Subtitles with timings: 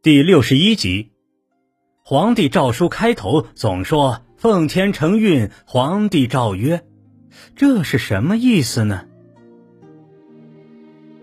[0.00, 1.10] 第六十一集，
[2.04, 6.84] 皇帝诏书开头总说“奉天承运，皇帝诏曰”，
[7.56, 9.06] 这是什么意思呢？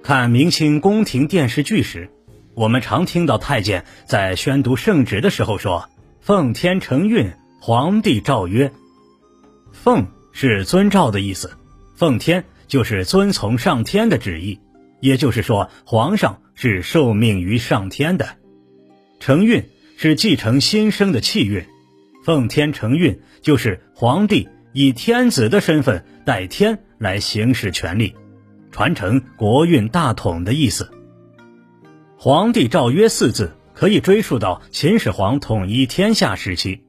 [0.03, 2.11] 看明清宫廷电视剧时，
[2.53, 5.89] 我们常听到太监在宣读圣旨的时候说
[6.19, 7.31] “奉天承运，
[7.61, 8.73] 皇帝诏曰”。
[9.71, 11.57] 奉是遵照的意思，
[11.95, 14.59] 奉天就是遵从上天的旨意，
[14.99, 18.35] 也就是说，皇上是受命于上天的。
[19.19, 19.63] 承运
[19.97, 21.65] 是继承新生的气运，
[22.23, 28.15] 奉天承运就是皇帝以天子的身份代天来行使权力，
[28.71, 30.91] 传承国运大统的意思。
[32.17, 36.81] 皇帝诏曰四字可以追溯到秦始皇统一天下时期。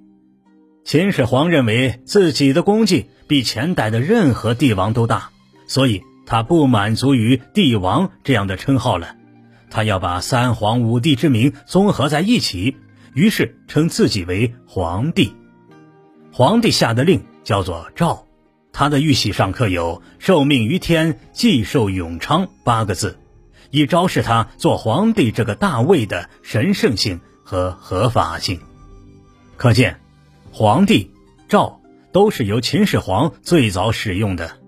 [0.85, 5.31] 秦始皇认为自己的功绩比前代的任何帝王都大，
[5.67, 9.16] 所以他不满足于帝王这样的称号了。
[9.71, 12.77] 他要把三皇五帝之名综合在一起，
[13.15, 15.35] 于是称自己为皇帝。
[16.33, 18.27] 皇帝下的令叫做诏，
[18.73, 23.19] 他的玉玺上刻有“受命于天，既寿永昌”八个字，
[23.71, 28.61] 以昭示他做皇帝这个大位的神圣性和合法性。
[29.57, 29.99] 可见，
[30.53, 31.11] 皇帝
[31.49, 31.81] 诏
[32.13, 34.59] 都是由秦始皇最早使用的。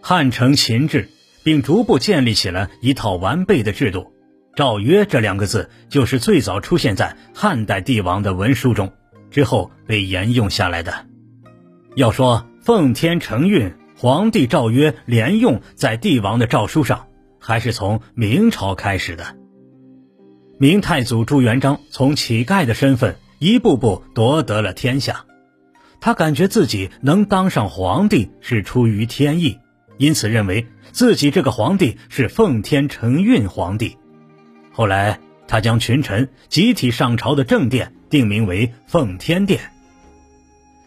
[0.00, 1.10] 汉承秦制。
[1.46, 4.12] 并逐步建立起了一套完备的制度
[4.56, 8.92] ，“诏曰”这两个字就是最早出现在汉代帝王的文书中，
[9.30, 11.06] 之后被沿用下来的。
[11.94, 17.06] 要说奉天承运，皇帝诏曰连用在帝王的诏书上，
[17.38, 19.36] 还是从明朝开始的。
[20.58, 25.24] 明太祖朱元璋从乞丐的身份一步步夺得了天下，
[26.00, 29.60] 他感觉自己能当上皇帝是出于天意。
[29.98, 33.96] 因此，认为自己这个皇帝是奉天承运皇帝。
[34.72, 39.60] 后来，他将群臣集体上朝的正殿定名为奉天殿，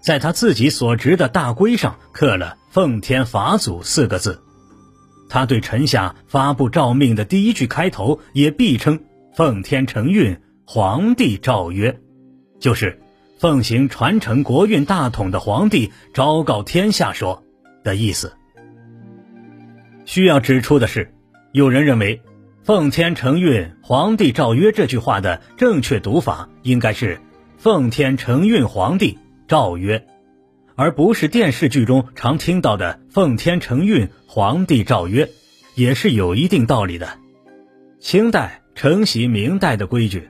[0.01, 4.41] 在他自己所执的大圭上刻了“奉天法祖”四个字。
[5.27, 8.99] 他对臣下发布诏命的第一句开头也必称
[9.35, 11.99] “奉天承运，皇帝诏曰”，
[12.59, 13.01] 就是
[13.39, 17.43] 奉行传承国运大统的皇帝昭告天下说
[17.83, 18.33] 的意思。
[20.09, 21.13] 需要指出的是，
[21.51, 22.19] 有人认为
[22.65, 27.21] “奉天承运，皇帝诏曰”这句话的正确读法应该是
[27.59, 30.03] “奉天承运，皇帝诏曰”，
[30.73, 35.29] 而不是电视剧中常听到的“奉天承运，皇帝诏曰”，
[35.77, 37.19] 也是有一定道理的。
[37.99, 40.27] 清代承袭明代的规矩，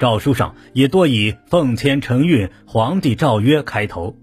[0.00, 4.16] 诏书上也多以“奉天承运，皇帝诏曰”开头，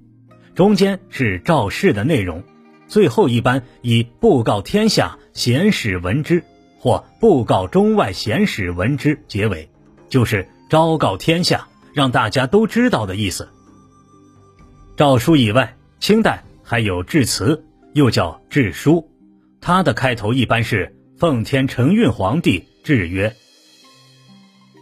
[0.54, 2.44] 中间是诏示的内容。
[2.88, 6.44] 最后一般以“布告天下贤使闻之”
[6.80, 9.70] 或“布告中外贤使闻之”结尾，
[10.10, 13.50] 就是昭告天下，让大家都知道的意思。
[14.96, 19.10] 诏书以外，清代还有致辞，又叫致书，
[19.60, 23.36] 它的开头一般是“奉天承运皇帝致曰”。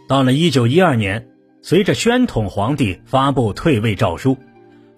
[0.08, 1.28] 到了一九一二年，
[1.60, 4.38] 随着宣统皇帝发布退位诏书，“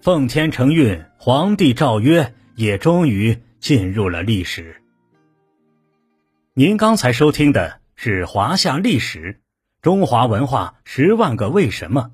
[0.01, 2.33] 奉天承运皇帝诏曰”。
[2.59, 4.81] 也终于进入了历史。
[6.53, 9.39] 您刚才收听的是《华夏历史：
[9.81, 12.11] 中华文化十万个为什么》，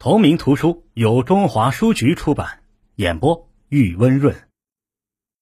[0.00, 2.64] 同名图书由中华书局出版，
[2.96, 4.47] 演播玉温润。